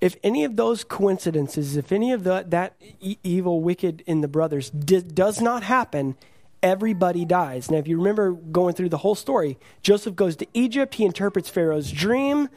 [0.00, 4.28] if any of those coincidences, if any of the, that e- evil, wicked in the
[4.28, 6.16] brothers d- does not happen,
[6.62, 7.70] everybody dies.
[7.70, 11.48] Now, if you remember going through the whole story, Joseph goes to Egypt, he interprets
[11.48, 12.48] Pharaoh's dream.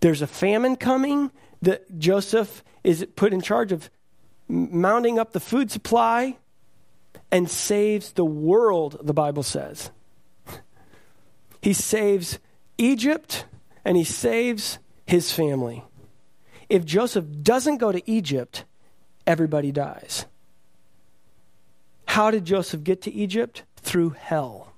[0.00, 1.30] There's a famine coming.
[1.60, 3.90] The, Joseph is put in charge of
[4.48, 6.36] mounting up the food supply
[7.30, 9.90] and saves the world, the Bible says.
[11.60, 12.38] He saves
[12.76, 13.46] Egypt
[13.84, 15.84] and he saves his family
[16.72, 18.64] if Joseph doesn't go to Egypt,
[19.26, 20.24] everybody dies.
[22.06, 23.64] How did Joseph get to Egypt?
[23.76, 24.72] Through hell.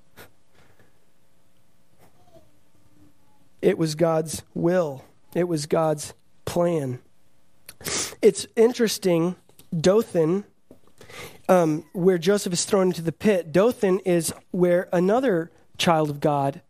[3.62, 5.04] It was God's will,
[5.36, 6.14] it was God's
[6.44, 6.98] plan.
[8.20, 9.36] It's interesting,
[9.72, 10.42] Dothan,
[11.48, 16.60] um, where Joseph is thrown into the pit, Dothan is where another child of God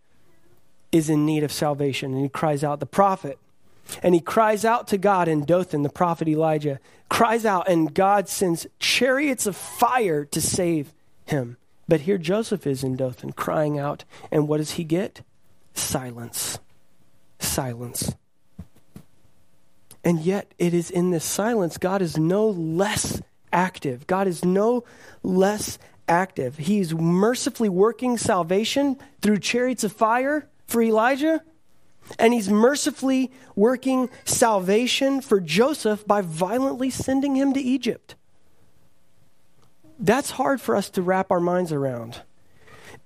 [0.92, 3.38] is in need of salvation, and he cries out, the prophet
[4.03, 8.28] And he cries out to God, and Dothan, the prophet Elijah, cries out, and God
[8.28, 10.93] sends chariots of fire to save
[11.26, 11.57] him.
[11.87, 15.22] But here Joseph is in Dothan crying out, and what does he get?
[15.74, 16.59] Silence.
[17.39, 18.14] Silence.
[20.03, 23.22] And yet, it is in this silence, God is no less
[23.53, 24.07] active.
[24.07, 24.85] God is no
[25.22, 26.59] less active.
[26.59, 31.43] He's mercifully working salvation through chariots of fire for Elijah,
[32.18, 38.14] and he's mercifully working salvation for Joseph by violently sending him to Egypt.
[39.98, 42.22] That's hard for us to wrap our minds around.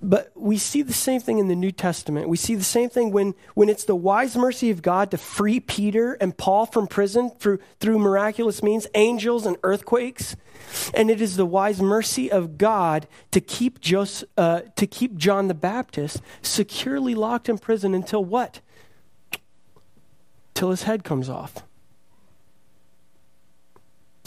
[0.00, 2.28] But we see the same thing in the New Testament.
[2.28, 5.58] We see the same thing when, when it's the wise mercy of God to free
[5.58, 10.36] Peter and Paul from prison through, through miraculous means, angels and earthquakes.
[10.94, 15.48] And it is the wise mercy of God to keep, Joseph, uh, to keep John
[15.48, 18.60] the Baptist securely locked in prison until what?
[20.58, 21.62] Till his head comes off.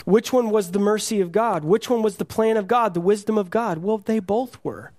[0.06, 1.66] Which one was the mercy of God?
[1.66, 3.80] Which one was the plan of God, the wisdom of God?
[3.80, 4.94] Well, they both were.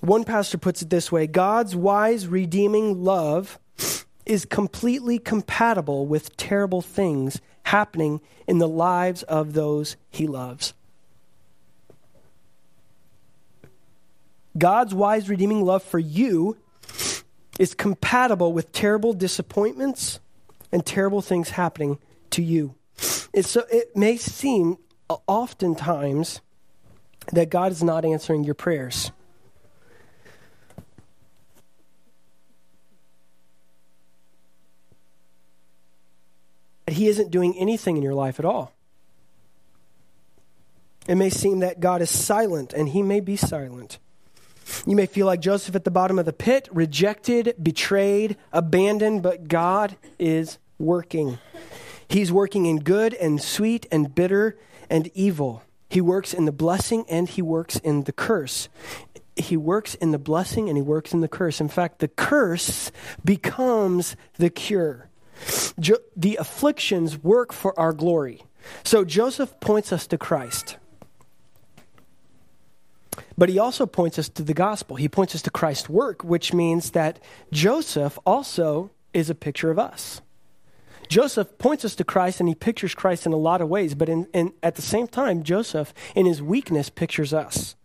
[0.00, 3.58] One pastor puts it this way God's wise, redeeming love
[4.26, 10.74] is completely compatible with terrible things happening in the lives of those he loves.
[14.58, 16.58] God's wise, redeeming love for you
[17.58, 20.20] is compatible with terrible disappointments
[20.70, 21.98] and terrible things happening
[22.30, 22.74] to you.
[23.40, 24.78] So it may seem
[25.26, 26.40] oftentimes
[27.32, 29.10] that God is not answering your prayers.
[36.88, 38.72] He isn't doing anything in your life at all.
[41.06, 43.98] It may seem that God is silent, and He may be silent.
[44.86, 49.48] You may feel like Joseph at the bottom of the pit, rejected, betrayed, abandoned, but
[49.48, 51.38] God is working.
[52.08, 54.58] He's working in good and sweet and bitter
[54.90, 55.62] and evil.
[55.88, 58.68] He works in the blessing and he works in the curse.
[59.36, 61.60] He works in the blessing and he works in the curse.
[61.60, 62.90] In fact, the curse
[63.24, 65.08] becomes the cure.
[65.78, 68.42] Jo- the afflictions work for our glory.
[68.84, 70.76] So Joseph points us to Christ.
[73.36, 74.96] But he also points us to the gospel.
[74.96, 77.18] He points us to Christ's work, which means that
[77.50, 80.20] Joseph also is a picture of us.
[81.08, 84.08] Joseph points us to Christ and he pictures Christ in a lot of ways, but
[84.08, 87.76] in, in, at the same time, Joseph, in his weakness, pictures us.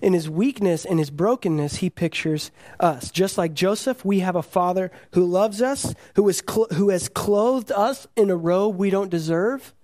[0.00, 2.50] In his weakness in his brokenness, he pictures
[2.80, 3.10] us.
[3.10, 7.08] Just like Joseph, we have a father who loves us, who, is cl- who has
[7.08, 9.74] clothed us in a robe we don't deserve.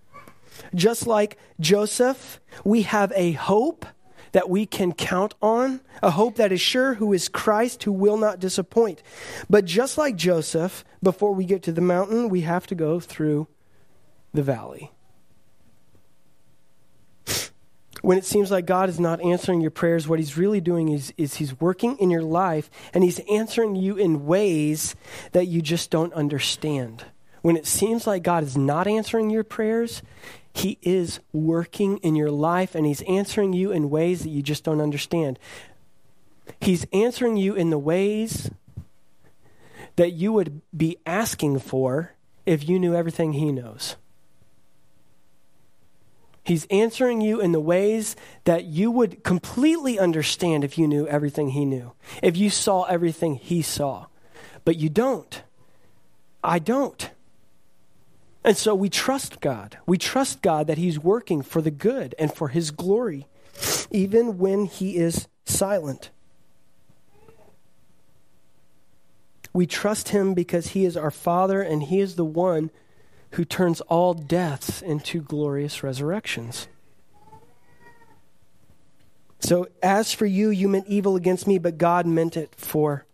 [0.75, 3.87] Just like Joseph, we have a hope
[4.37, 8.19] that we can count on, a hope that is sure, who is Christ, who will
[8.19, 9.03] not disappoint.
[9.49, 13.47] But just like Joseph, before we get to the mountain, we have to go through
[14.35, 14.93] the valley.
[18.03, 21.15] when it seems like God is not answering your prayers, what He's really doing is,
[21.17, 24.95] is He's working in your life and He's answering you in ways
[25.33, 27.07] that you just don't understand.
[27.41, 30.03] When it seems like God is not answering your prayers,
[30.57, 34.65] He is working in your life and He's answering you in ways that you just
[34.65, 35.39] don't understand.
[36.61, 38.51] He's answering you in the ways
[39.97, 42.15] that you would be asking for
[42.47, 43.97] if you knew everything He knows.
[46.43, 51.51] He's answering you in the ways that you would completely understand if you knew everything
[51.51, 51.93] he knew,
[52.23, 54.07] if you saw everything he saw.
[54.65, 55.43] But you don't.
[56.45, 57.11] I don't.
[58.47, 59.77] And so we trust God.
[59.87, 63.27] We trust God that he's working for the good and for his glory,
[63.91, 66.11] even when he is silent.
[69.53, 72.71] We trust him because he is our Father and he is the one
[73.33, 76.69] who turns all deaths into glorious resurrections.
[79.41, 83.07] So, as for you, you meant evil against me, but God meant it for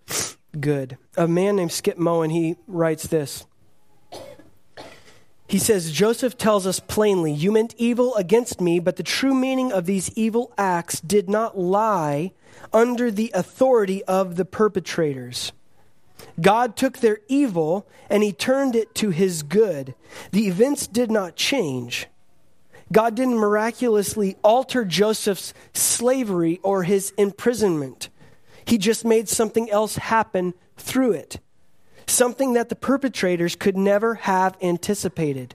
[0.61, 0.99] good.
[1.17, 3.47] A man named Skip Moen, he writes this.
[5.53, 9.71] He says, Joseph tells us plainly, You meant evil against me, but the true meaning
[9.71, 12.33] of these evil acts did not lie
[12.73, 15.53] under the authority of the perpetrators.
[16.41, 19.95] God took their evil and he turned it to his good.
[20.31, 22.07] The events did not change.
[22.91, 28.09] God didn't miraculously alter Joseph's slavery or his imprisonment.
[28.65, 31.41] He just made something else happen through it,
[32.07, 35.55] something that the perpetrators could never have anticipated.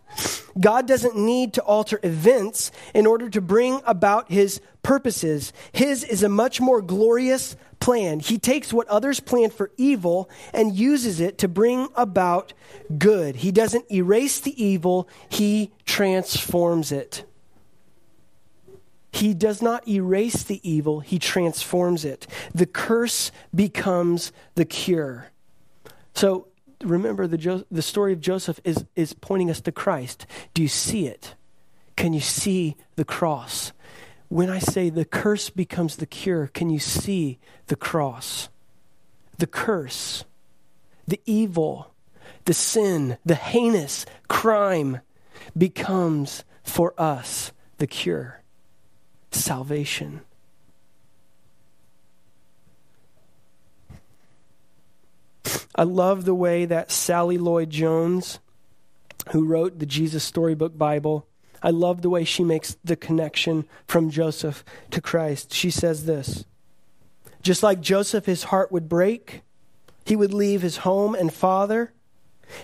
[0.60, 5.54] God doesn't need to alter events in order to bring about his purposes.
[5.72, 8.20] His is a much more glorious plan.
[8.20, 12.54] He takes what others plan for evil and uses it to bring about
[12.98, 13.38] good.
[13.38, 17.24] He doesn't erase the evil, he transforms it.
[19.12, 22.28] He does not erase the evil, he transforms it.
[22.54, 25.32] The curse becomes the cure.
[26.18, 26.47] So
[26.82, 30.26] remember, the, jo- the story of Joseph is, is pointing us to Christ.
[30.55, 31.36] Do you see it?
[31.95, 33.72] Can you see the cross?
[34.28, 37.38] When I say the curse becomes the cure, can you see
[37.68, 38.49] the cross?
[39.38, 40.26] The curse,
[41.07, 41.93] the evil,
[42.45, 45.01] the sin, the heinous crime
[45.55, 48.41] becomes for us the cure
[49.30, 50.22] salvation.
[55.76, 58.39] I love the way that Sally Lloyd Jones,
[59.32, 61.28] who wrote the Jesus Storybook Bible,
[61.62, 65.54] I love the way she makes the connection from Joseph to Christ.
[65.54, 66.45] She says this
[67.41, 69.41] Just like Joseph, his heart would break,
[70.06, 71.93] he would leave his home and father.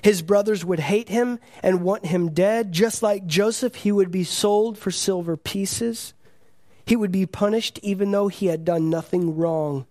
[0.01, 2.71] His brothers would hate him and want him dead.
[2.71, 6.13] Just like Joseph, he would be sold for silver pieces.
[6.86, 9.86] He would be punished even though he had done nothing wrong.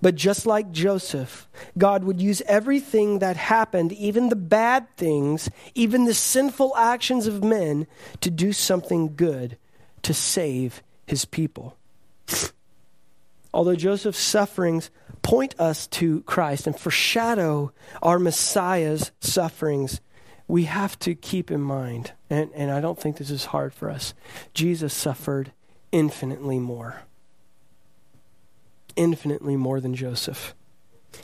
[0.00, 6.04] But just like Joseph, God would use everything that happened, even the bad things, even
[6.04, 7.86] the sinful actions of men,
[8.20, 9.56] to do something good
[10.02, 11.76] to save his people.
[13.52, 14.90] Although Joseph's sufferings
[15.22, 17.72] point us to Christ and foreshadow
[18.02, 20.00] our Messiah's sufferings,
[20.46, 23.88] we have to keep in mind, and, and I don't think this is hard for
[23.88, 24.12] us,
[24.52, 25.52] Jesus suffered
[25.92, 27.02] infinitely more
[28.96, 30.54] infinitely more than Joseph.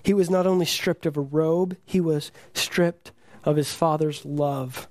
[0.02, 3.12] He was not only stripped of a robe, he was stripped
[3.44, 4.88] of his father's love.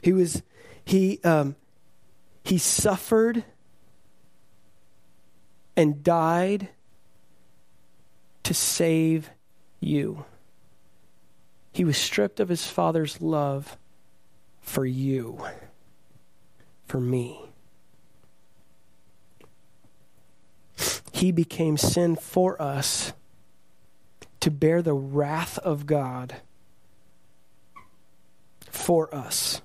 [0.00, 0.42] He was
[0.84, 1.56] he um,
[2.44, 3.44] he suffered
[5.76, 6.68] and died
[8.42, 9.30] to save
[9.80, 10.24] you.
[11.72, 13.78] He was stripped of his father's love
[14.60, 15.42] for you,
[16.86, 17.51] for me.
[21.22, 23.12] He became sin for us
[24.40, 26.34] to bear the wrath of God
[28.68, 29.62] for us.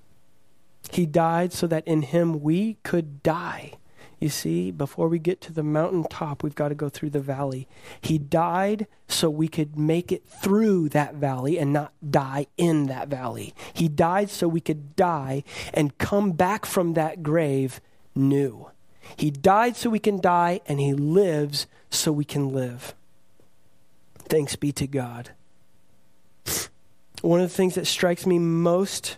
[0.92, 3.72] He died so that in him we could die.
[4.20, 7.68] You see, before we get to the mountaintop, we've got to go through the valley.
[8.02, 13.08] He died so we could make it through that valley and not die in that
[13.08, 13.56] valley.
[13.74, 15.44] He died so we could die
[15.74, 17.82] and come back from that grave
[18.14, 18.70] new.
[19.16, 22.94] He died so we can die, and He lives so we can live.
[24.20, 25.32] Thanks be to God.
[27.22, 29.18] One of the things that strikes me most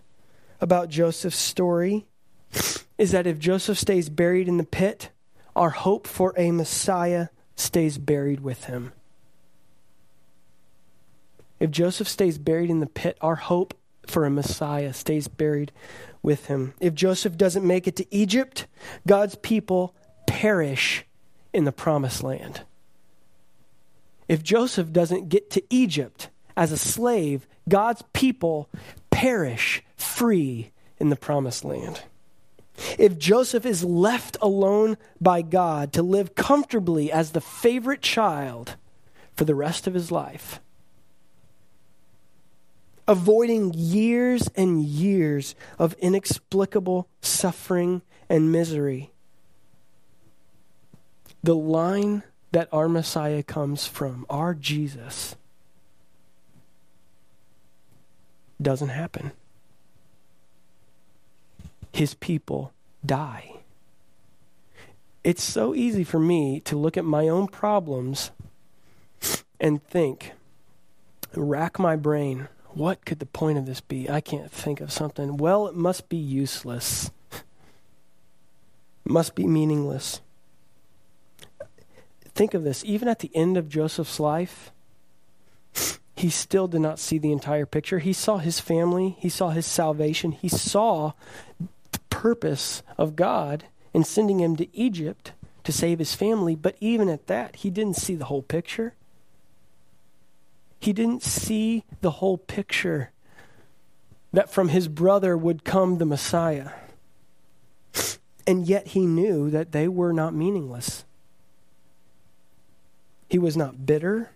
[0.61, 2.05] about Joseph's story
[2.97, 5.09] is that if Joseph stays buried in the pit,
[5.55, 8.93] our hope for a Messiah stays buried with him.
[11.59, 13.73] If Joseph stays buried in the pit, our hope
[14.09, 15.71] for a Messiah stays buried
[16.21, 16.73] with him.
[16.79, 18.67] If Joseph doesn't make it to Egypt,
[19.07, 19.95] God's people
[20.27, 21.05] perish
[21.53, 22.61] in the promised land.
[24.27, 28.69] If Joseph doesn't get to Egypt as a slave, God's people
[29.09, 32.03] perish free in the promised land.
[32.97, 38.75] If Joseph is left alone by God to live comfortably as the favorite child
[39.35, 40.61] for the rest of his life,
[43.09, 49.11] avoiding years and years of inexplicable suffering and misery.
[51.41, 55.35] The line that our Messiah comes from, our Jesus,
[58.61, 59.31] doesn't happen.
[61.91, 63.55] His people die.
[65.23, 68.29] It's so easy for me to look at my own problems
[69.59, 70.33] and think,
[71.33, 72.47] rack my brain
[72.79, 74.09] what could the point of this be?
[74.09, 75.35] I can't think of something.
[75.35, 77.11] Well, it must be useless,
[79.03, 80.21] must be meaningless.
[82.33, 84.71] Think of this even at the end of Joseph's life,
[86.15, 87.99] he still did not see the entire picture.
[87.99, 91.11] He saw his family, he saw his salvation, he saw
[91.91, 95.33] the purpose of God in sending him to Egypt
[95.65, 98.93] to save his family, but even at that, he didn't see the whole picture.
[100.89, 103.11] He didn't see the whole picture
[104.33, 106.71] that from his brother would come the Messiah.
[108.47, 111.05] And yet he knew that they were not meaningless.
[113.29, 114.31] He was not bitter.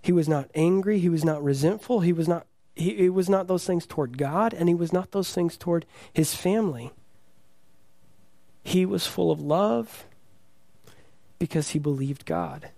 [0.00, 0.98] He was not angry.
[0.98, 2.00] He was not resentful.
[2.00, 5.10] He was not he, it was not those things toward God, and he was not
[5.10, 6.90] those things toward his family.
[8.64, 10.06] He was full of love
[11.38, 12.70] because he believed God.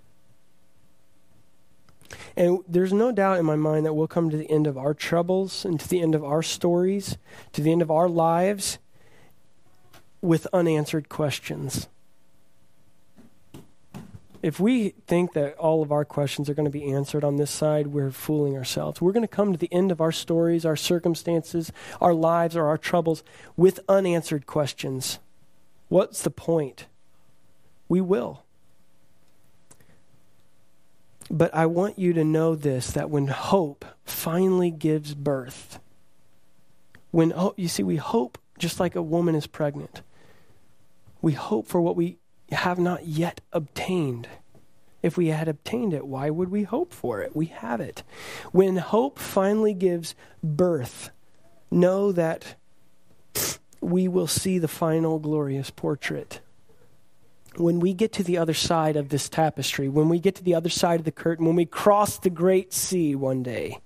[2.36, 4.94] And there's no doubt in my mind that we'll come to the end of our
[4.94, 7.18] troubles and to the end of our stories,
[7.52, 8.78] to the end of our lives
[10.20, 11.88] with unanswered questions.
[14.40, 17.50] If we think that all of our questions are going to be answered on this
[17.50, 19.00] side, we're fooling ourselves.
[19.00, 22.66] We're going to come to the end of our stories, our circumstances, our lives, or
[22.66, 23.24] our troubles
[23.56, 25.18] with unanswered questions.
[25.88, 26.86] What's the point?
[27.88, 28.44] We will.
[31.30, 35.78] But I want you to know this that when hope finally gives birth,
[37.10, 40.02] when oh, you see, we hope just like a woman is pregnant.
[41.20, 42.18] We hope for what we
[42.50, 44.28] have not yet obtained.
[45.02, 47.36] If we had obtained it, why would we hope for it?
[47.36, 48.02] We have it.
[48.52, 51.10] When hope finally gives birth,
[51.70, 52.56] know that
[53.80, 56.40] we will see the final glorious portrait
[57.58, 60.54] when we get to the other side of this tapestry, when we get to the
[60.54, 63.78] other side of the curtain, when we cross the great sea one day,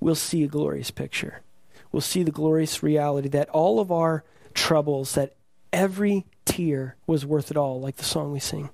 [0.00, 1.42] we'll see a glorious picture.
[1.92, 4.24] We'll see the glorious reality that all of our
[4.54, 5.34] troubles, that
[5.72, 8.70] every tear was worth it all, like the song we sing.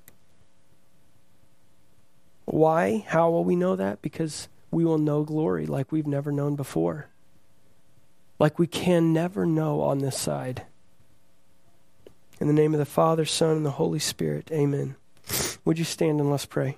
[2.44, 3.04] Why?
[3.08, 4.02] How will we know that?
[4.02, 7.08] Because we will know glory like we've never known before,
[8.38, 10.66] like we can never know on this side.
[12.40, 14.96] In the name of the Father, Son, and the Holy Spirit, amen.
[15.64, 16.76] Would you stand and let's pray?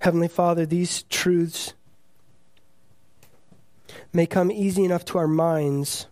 [0.00, 1.74] Heavenly Father, these truths
[4.12, 6.06] may come easy enough to our minds,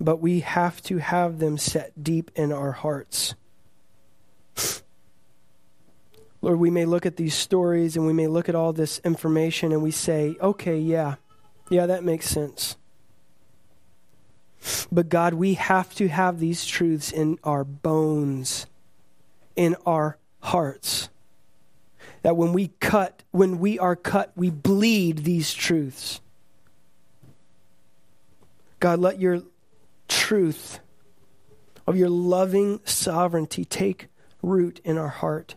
[0.00, 3.34] but we have to have them set deep in our hearts.
[6.42, 9.72] Lord, we may look at these stories and we may look at all this information
[9.72, 11.16] and we say, okay, yeah,
[11.70, 12.76] yeah, that makes sense.
[14.90, 18.66] But God, we have to have these truths in our bones,
[19.54, 21.08] in our hearts.
[22.22, 26.20] That when we cut, when we are cut, we bleed these truths.
[28.78, 29.42] God, let your
[30.08, 30.80] truth
[31.86, 34.08] of your loving sovereignty take
[34.42, 35.56] root in our heart.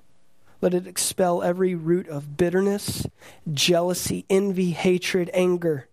[0.61, 3.07] Let it expel every root of bitterness,
[3.51, 5.87] jealousy, envy, hatred, anger.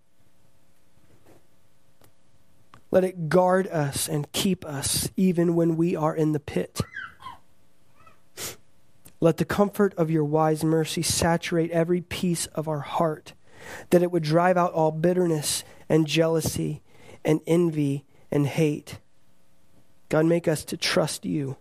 [2.91, 6.80] Let it guard us and keep us even when we are in the pit.
[9.20, 13.32] Let the comfort of your wise mercy saturate every piece of our heart,
[13.91, 16.82] that it would drive out all bitterness and jealousy
[17.24, 18.99] and envy and hate.
[20.09, 21.57] God, make us to trust you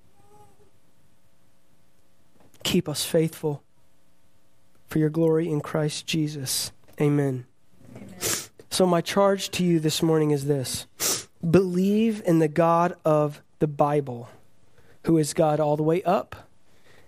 [2.66, 3.64] keep us faithful
[4.88, 6.74] for your glory in Christ Jesus.
[7.00, 7.46] Amen.
[7.96, 8.16] Amen.
[8.70, 10.88] So, my charge to you this morning is this
[11.50, 14.30] believe in the God of the Bible,
[15.06, 16.50] who is God all the way up,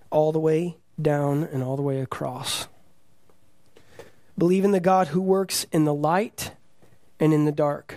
[0.10, 2.68] all the way down, and all the way across.
[4.38, 6.52] Believe in the God who works in the light
[7.20, 7.96] and in the dark,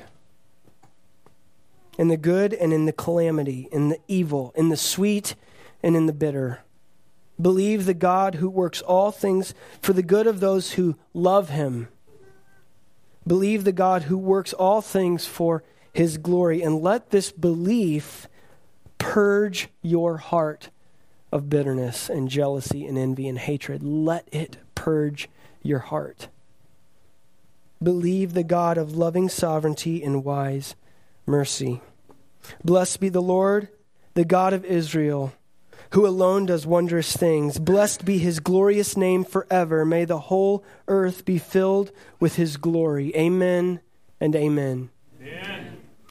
[1.98, 5.34] in the good and in the calamity, in the evil, in the sweet
[5.82, 6.60] and in the bitter.
[7.40, 11.88] Believe the God who works all things for the good of those who love him.
[13.26, 15.62] Believe the God who works all things for
[15.92, 16.62] his glory.
[16.62, 18.26] And let this belief
[18.98, 20.70] purge your heart
[21.32, 23.82] of bitterness and jealousy and envy and hatred.
[23.82, 25.28] Let it purge
[25.62, 26.28] your heart.
[27.82, 30.74] Believe the God of loving sovereignty and wise
[31.24, 31.80] mercy.
[32.64, 33.68] Blessed be the Lord,
[34.14, 35.32] the God of Israel
[35.92, 37.58] who alone does wondrous things.
[37.58, 39.84] Blessed be his glorious name forever.
[39.84, 43.14] May the whole earth be filled with his glory.
[43.16, 43.80] Amen
[44.20, 44.90] and amen.